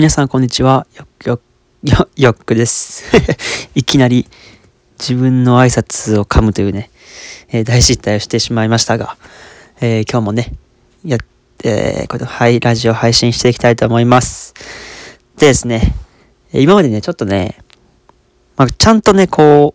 [0.00, 0.86] 皆さんこんにちは。
[0.96, 1.40] よっよっ
[1.82, 3.04] よよっくです。
[3.76, 4.26] いきなり
[4.98, 6.90] 自分の挨拶を噛むというね、
[7.50, 9.18] えー大失態をしてしまいましたが、
[9.82, 10.54] えー今日もね、
[11.04, 11.20] やっ
[11.58, 14.54] て、これはい、ラジオ配信していきたいと思います。
[15.36, 15.94] でですね、
[16.54, 17.58] 今までね、ちょっとね、
[18.56, 19.74] まあ、ちゃんとね、こ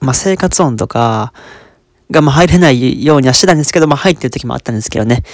[0.00, 1.34] う、まあ、生活音とか
[2.10, 5.24] が、ま、入れないようにはしてたんですけど、まあ、入ってる時もあったんですけどね、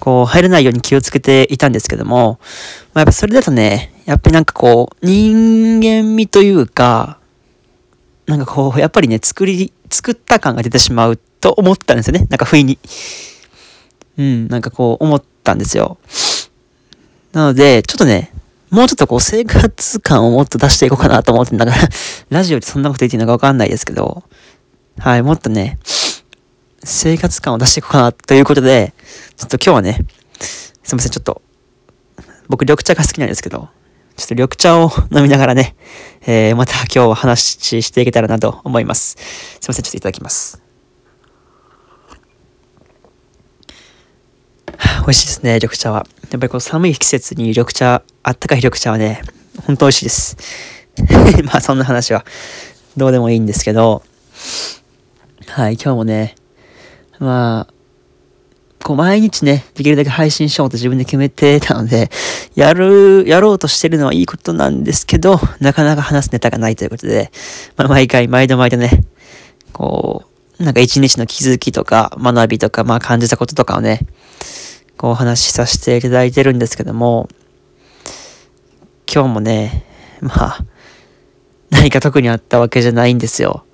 [0.00, 2.38] こう、入れないように気をつけていたんですけども、
[2.94, 7.18] まあ、やっぱそれだとね、やっぱりなんかこう、人間味というか、
[8.26, 12.26] なんかこう、やっぱりね、作り、作った感が出てしまうと思ったんですよね。
[12.28, 12.78] なんか不意に。
[14.18, 15.98] うん、なんかこう、思ったんですよ。
[17.32, 18.32] なので、ちょっとね、
[18.70, 21.74] もうちょっとこう、生活感をもっと出していこうかなと思って、なんか、
[22.30, 24.24] ラジオでそんなこと言っていいのかわかんないですけど、
[24.98, 25.78] はい、もっとね、
[26.86, 28.94] 生活感を出していこうかなということで、
[29.36, 30.06] ちょっと今日はね、
[30.38, 31.42] すいません、ちょっと、
[32.48, 33.68] 僕緑茶が好きなんですけど、
[34.16, 35.74] ちょっと緑茶を飲みながらね、
[36.26, 39.16] えー、また今日は話していけたらなと思います。
[39.60, 40.62] すいません、ちょっといただきます。
[45.00, 46.06] 美味しいですね、緑茶は。
[46.30, 49.22] やっぱりこう寒い季節に緑茶、あったかい緑茶はね、
[49.66, 50.36] ほんと美味しいです。
[51.46, 52.24] まあそんな話は
[52.96, 54.04] どうでもいいんですけど、
[55.48, 56.36] はい、今日もね、
[57.18, 57.72] まあ、
[58.84, 62.10] こう毎日ね、できるだけ配信しようと自分で決めてたので、
[62.54, 67.30] やる、やろうとしてるのはいいことなんですけど、なかなか話すネタがないということで、
[67.76, 69.04] まあ、毎回、毎度毎度ね、
[69.72, 70.24] こ
[70.58, 74.00] う、なんか一日の気づきとか、学びとか、まあ感じたこととかをね、
[74.96, 77.28] こうお話しさせていただいてるんですけども、
[79.12, 79.84] 今日もね、
[80.20, 80.64] まあ、
[81.70, 83.64] 何か特にあったわけじゃないんですよ。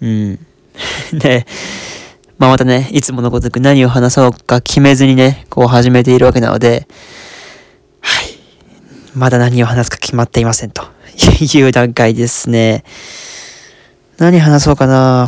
[0.00, 0.46] うん。
[1.12, 1.46] で、
[2.44, 6.86] まあまたね、いつものごとく何を話そうか決めずにね、こう始めているわけなので、
[8.00, 8.26] はい。
[9.14, 10.82] まだ何を話すか決まっていませんと
[11.40, 12.84] いう段階ですね。
[14.18, 15.26] 何話そうかな。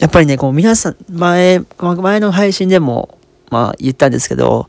[0.00, 3.16] やっぱりね、こう皆さん、前、前の配信でも、
[3.48, 4.66] まあ言ったんですけど、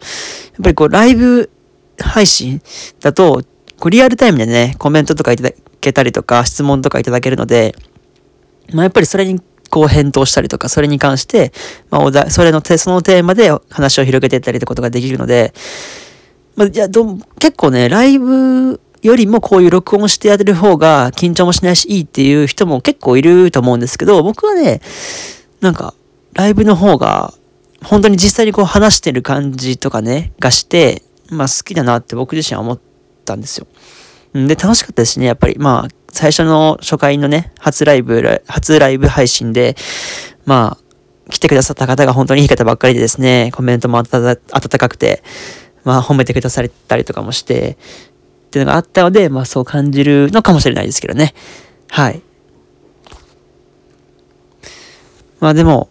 [0.53, 1.49] やっぱりこうライブ
[1.99, 2.61] 配信
[2.99, 3.41] だと、
[3.79, 7.73] こうリアルタイムでね、コメントとかいただけたりとか、質問とかいただけるので、
[8.71, 11.51] まあやっぱりそれにこう返答したりとか、それに関して、
[11.89, 15.53] まあお題、それのテ、そのテーマで話を広げていったりってことができるので、
[16.55, 24.81] まあ、いや、ど、結構ね、ライブよりもこういう録音してやる方が緊張もしないしいいっていう人も結構いると思うんですけど、僕はね、
[25.61, 25.93] なんか、
[26.33, 27.33] ライブの方が、
[27.83, 32.79] 本当に実際にこう話してる感じとかね、がして、まあ好きだなって僕自身は思っ
[33.25, 33.67] たんですよ。
[34.37, 35.57] んで、楽しかったですね、やっぱり。
[35.57, 39.75] まあ、最初の初回のね、初ライブ、初ライブ配信で、
[40.45, 44.37] まあ、来てくださった方が本当にいい方ばっかりでですね、コメントも温
[44.77, 45.23] かくて、
[45.83, 47.77] まあ、褒めてくださったりとかもして、
[48.47, 51.33] っていうのがあったので、まあ、そう感じるのかもしれないですけどね。
[51.89, 52.21] はい。
[55.39, 55.89] まあ、でも、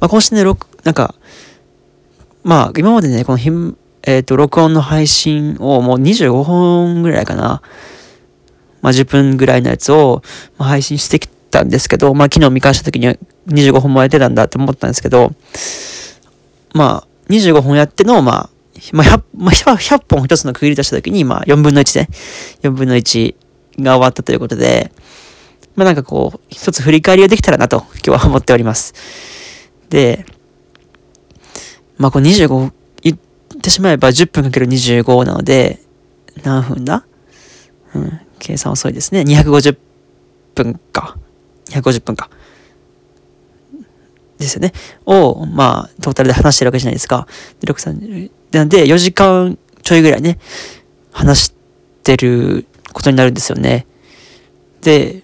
[0.00, 0.44] まあ、こうしてね、
[0.84, 1.14] なんか、
[2.42, 3.50] まあ、今までね、このひ、
[4.06, 7.62] えっ、と、録音の配信をもう25本ぐらいかな。
[8.82, 10.22] まあ、10分ぐらいのやつを、
[10.58, 13.14] 配信してきたんですけど、まあ、昨日見返した時には
[13.48, 15.32] 25本もやってたんだって思ったんですけど、
[16.74, 18.50] まあ、25本やっての、まあ、
[18.92, 22.08] まあ、100, まあ、100本一つの区切り出した時に、まあ、4分の1ね、
[22.62, 23.34] 4分の1
[23.80, 24.92] が終わったということで、
[25.76, 28.92] まあ、なんかこう、一つ振り返りができたらなと、今日は思っております。
[29.88, 30.26] で、
[31.96, 32.70] まあ、こう25、
[33.64, 35.80] ってしまえば10分かける25なので、
[36.42, 37.06] 何分だ？
[37.94, 39.22] うん、計算遅いですね。
[39.22, 39.78] 250
[40.54, 41.16] 分か。
[41.70, 42.28] 250分か。
[44.36, 44.74] ですよね。
[45.06, 47.26] を、まあ、トータルで話してるわけじゃないですか。
[47.60, 50.38] で、6、3、なんで、4時間ちょいぐらいね、
[51.10, 51.54] 話し
[52.02, 53.86] てることになるんですよね。
[54.82, 55.22] で、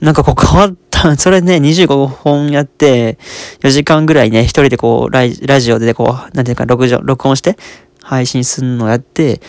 [0.00, 0.74] なんかこう変わっ、
[1.18, 3.18] それね、25本やって、
[3.60, 7.56] 4時間ぐらいね、一人でこうラ、ジオでこう、なんていうか、録音録音して、
[8.02, 9.40] 配信するのをやって、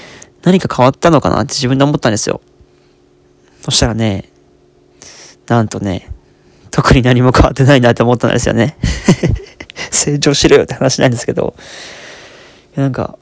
[0.44, 2.42] 何か変わったのかなって自分で思ったんですよ。
[3.62, 4.30] そしたらね、
[5.48, 6.10] なんとね、
[6.72, 8.78] 特に何も変わってないなって思ったんですよね。
[9.92, 11.56] 成長しろよって話なんですけど、
[12.76, 13.18] なんか、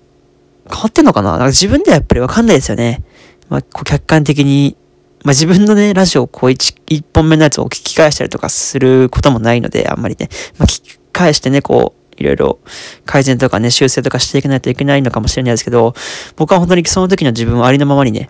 [0.70, 1.32] 変わってんのかな？
[1.32, 3.04] なんか自分ではやっぱりわかんないですよね。
[3.50, 4.78] まあ、こう客観的に、
[5.24, 12.60] まあ自分のね、ラジオをこう一、一本目のやつを聞き返したりとかすることもないので、あんまりね、まあ聞き返してね、こう、いろいろ
[13.06, 15.94] 改善とかね、修正とかしていかないといけないのかもしれないですけど、
[16.36, 18.30] 僕は本当にその時の自分をありのままにね、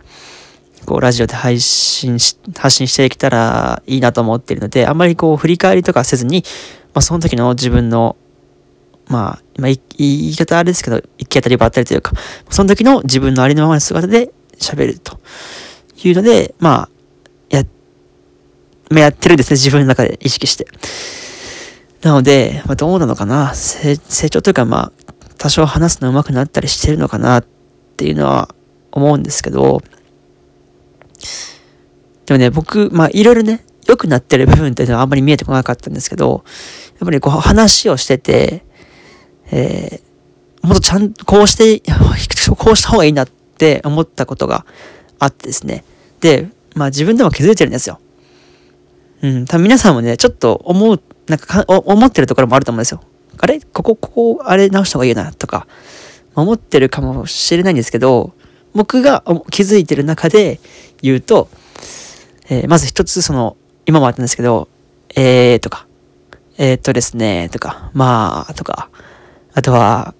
[0.85, 6.43] こう、ラジオで配信し、発信していけたらいいなと思っているので、あんまりこう、振り返りとかせずに、
[6.93, 8.15] まあ、その時の自分の、
[9.07, 12.13] まあ、まあ、言い方あれですけど、行き当たりばったりというか、
[12.49, 15.19] その時の自分のありのままの姿で喋ると。
[16.09, 16.89] いうので、まあ、
[17.49, 17.63] や、
[18.89, 20.67] まあやってるんですね、自分の中で意識して。
[22.01, 23.97] なので、まあ、どうなのかな成
[24.29, 24.91] 長というか、まあ、
[25.37, 27.45] 多少話すの上手くなったりしてるのかなっ
[27.97, 28.53] ていうのは
[28.91, 29.81] 思うんですけど、
[32.25, 36.43] でもね、僕、まあ、いろいろね、良くなってる部分っていうのはあんまり見えてこなかったんですけど、
[36.99, 38.63] やっぱりこう話をしてて、
[39.51, 41.81] えー、もっとちゃんとこうして、
[42.57, 44.65] こうした方がいいなって思ったことが
[45.21, 45.85] あってですね。
[46.19, 47.99] で、まあ自分でも気づいてるんですよ。
[49.21, 53.01] うん、多分皆さんもね、ちょっと思う、なんか思ってるところもあると思うんですよ。
[53.37, 53.61] あれ？
[53.61, 55.67] ここ、ここ、あれ直した方がいいな、とか、
[56.35, 58.33] 思ってるかもしれないんですけど、
[58.73, 60.59] 僕が気づいてる中で
[61.01, 61.49] 言うと、
[62.49, 64.67] えー、まず一つその、今もあったんですけど、
[65.15, 65.85] えーとか、
[66.57, 68.89] えー、っとですね、とか、まあ、とか、
[69.53, 70.15] あとは、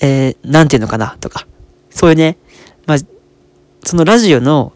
[0.00, 1.46] えー、なんていうのかな、とか、
[1.90, 2.36] そういうね、
[3.84, 4.72] そのラジオの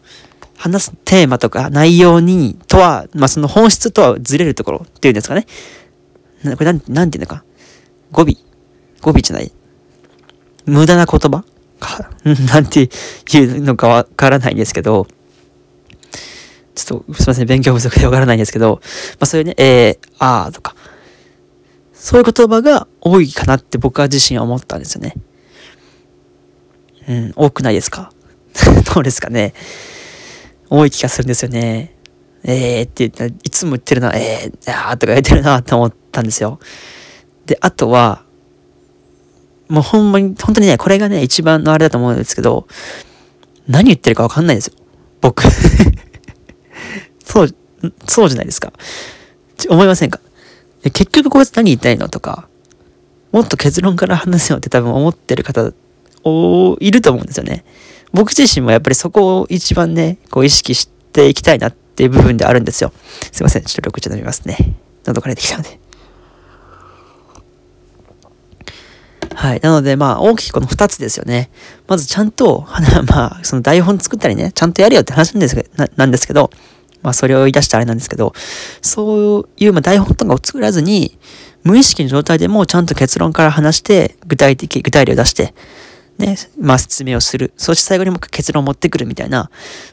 [0.57, 5.45] 話すテーマとか内容に、とは、まあ、その本質とはずれるところっていうんですかね。
[6.43, 7.43] なこれなん、なんていうのか。
[8.11, 8.25] 語尾。
[9.01, 9.51] 語尾じゃない。
[10.65, 11.43] 無駄な言葉？
[11.79, 12.89] か、 なんてい
[13.39, 15.07] うのかわからないんですけど、
[16.75, 20.75] ちょっとすいません、勉強不足でわからないんですけど、まあそういうね、えー、あーとか、
[21.93, 25.15] そういう言葉が多いかなって僕は自身は思ったんですよね。
[27.07, 28.11] うん、多くないですか？
[28.97, 29.53] どうですかね
[30.69, 31.95] 多い気がするんですよね。
[32.43, 36.59] えーって言ったいつも言ってるな、えー、あーとか言ってるなと思ったんですよ。
[37.45, 38.23] で、あとは、
[39.69, 42.67] もうほんまに、本当にね、これがね、一番のあれだと思うんですけど、
[43.67, 44.73] 何言ってるかわかんないですよ。
[45.21, 45.43] 僕
[47.23, 47.55] そう、
[48.07, 48.73] そうじゃないですか。
[49.69, 50.19] 思いませんか？
[50.83, 52.47] 結局こいつ何言いたいのとか、
[53.31, 55.71] もっと結論から話せよって多分思ってる方、
[56.23, 57.65] おいると思うんですよね。
[58.17, 62.91] 僕自身もやっぱりそこを一番ね、こう意識していきたいなっていう部分であるんですよ。
[63.31, 63.63] すいません。
[63.63, 64.57] ちょっと緑茶飲みますね。
[65.05, 65.79] 喉から出てきたので。
[69.35, 69.59] はい。
[69.59, 71.51] なので、まあ、大きくこの2つですよね。
[71.87, 72.65] まずちゃんと、
[73.07, 76.49] まあ、その台本作ったりね、ちゃんとやるよって話なんですななんですけど、
[77.03, 78.33] まあ、それを言い出したあれなんですけど、
[78.81, 81.19] そういう、まあ、台本とかを作らずに、
[81.63, 85.53] 無意識の状態でもちゃんと結論から話して、具体的、具体例を出して、
[86.17, 87.53] ね、まあ、説明をする。
[87.57, 89.49] そして最後にも結論を持ってくるみたいな、ま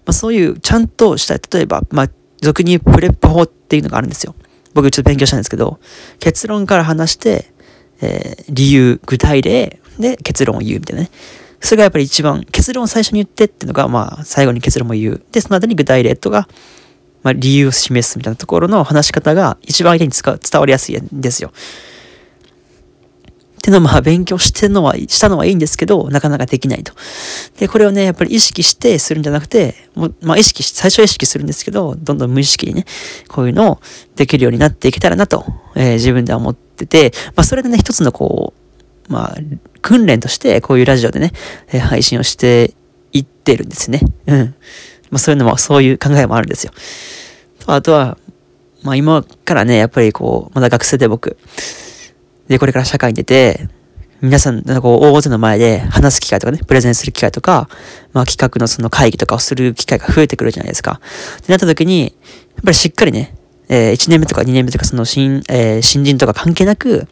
[0.06, 2.10] あ、そういうちゃんとした、例えば、まあ、
[2.40, 4.34] 俗に言うプレップ法っていうのがあるんですよ。
[4.74, 5.78] 僕ちょっと勉強したんですけど、
[6.18, 7.52] 結論から話して、
[8.00, 11.10] えー、理由、具体例で結論を言うみたいなね。
[11.60, 15.22] それがやっぱり一番、結論を最初に言ってっていうのが、まあ、最後に結論も言う。
[15.32, 16.48] で、その後に具体例とか、
[17.22, 21.52] まあ、理由を示すみたいなところの話し方が一番相手に伝わりやすいんですよ。
[23.64, 26.92] っていうのをまあ勉強してのは、したのはいいんですけど、なかなかできないと。
[27.58, 32.84] で、これをね、やっぱり意識してするんじゃなくて、もまあ意識し、最初は意識するんですけど、どんどん無意識にね、
[33.26, 33.80] こういうのを
[34.16, 35.46] できるようになっていけたらなと、
[35.76, 38.52] えー、自分では思ってて、まあそれでね、一つのこ
[39.08, 39.36] う、まあ、
[39.80, 41.32] 訓練としてこういうラジオでね、
[41.68, 42.74] えー、配信をして
[43.12, 44.02] いってるんですね。
[44.26, 44.54] うん。
[45.08, 46.72] まあそういうのも、そういう考えもあるんですよ。
[47.66, 48.18] あとは、
[48.82, 51.38] まあ今からね、やっぱりこう、まだ学生で僕、
[52.48, 53.68] で、これから社会に出て、
[54.20, 57.68] 皆さん、なんかこう、大勢の前で話す機会とかね、プレゼンする機会とか、
[58.12, 61.00] まあ企画のその会議とかをする機会が増えてくるじゃないですか。
[61.38, 62.10] ってなった時に、やっ
[62.64, 63.34] ぱりしっかりね、
[63.68, 67.06] えー、1年目とか2年目とかその新、えー、新人とか関係なく、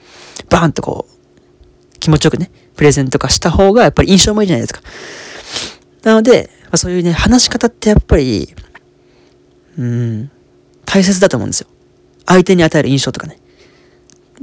[0.48, 4.80] バーンとこう、気持ちよくね、プレゼントとかした方がやっぱり印象もいいじゃないですか。
[6.02, 8.54] なので、まあ、そういうね、話し方ってやっぱり、
[9.78, 10.30] うん、
[10.84, 11.68] 大切だと思うんですよ。
[12.26, 13.38] 相手に与える印象とかね。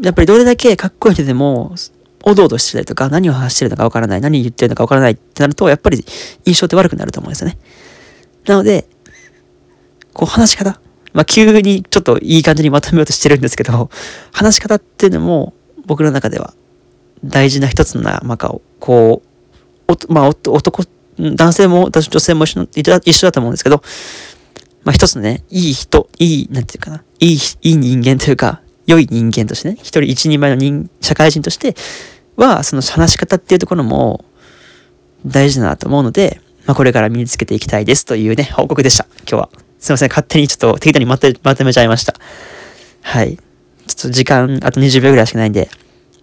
[0.02, 1.76] やっぱりどれだけかっこいい人でも、
[2.24, 6.04] おどおどしてたりとか、何を話してるのかわからない、何言ってるのかわからないってなると、やっぱり
[6.46, 7.58] 印象って悪くなると思うんですよね。
[8.46, 8.88] なので、
[10.14, 10.80] こう話し方。
[11.12, 13.90] まあ、急にちょっといい感じにまとめようとしてるんですけど、
[14.32, 15.54] 話し方っていうのも、
[15.86, 16.54] 僕の中では
[17.24, 18.62] 大事な一つの、まあ、こ
[19.88, 20.84] う、おまあ、男、
[21.20, 22.68] 男性も女性も一緒
[23.06, 23.82] 一緒だと思うんですけど、
[24.84, 31.76] まあ一つのね、いい人、いい、なんていうかな、いい、いい人間というか、良い人間としてね、一人一人前の人、社会人として
[32.36, 34.26] は、その話し方っていうところも
[35.28, 39.06] 大事だなと思うので、まあこれから身につけていきたいですというね、報告でした。
[39.30, 39.50] 今日は。
[39.78, 41.28] すいません、勝手にちょっと適当にまと
[41.64, 42.16] めちゃいました。
[43.02, 43.38] はい。
[43.38, 43.44] ちょ
[43.94, 45.70] っと時間、あと20秒ぐらいしかないんで、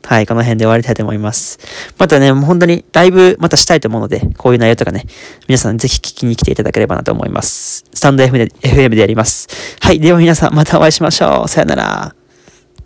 [0.05, 1.59] はい、この辺で終わりたいと思います。
[1.99, 5.05] またね、もう本当にライブまたしたいと思うので、こういう内容とかね、
[5.49, 7.85] 皆さんぜひ聞きに来ていただければなと思います。
[7.95, 9.49] スタンド FM で FM でやります。
[9.81, 11.49] はい、では皆さんまたお会いしましょう。
[11.49, 12.26] さよなら。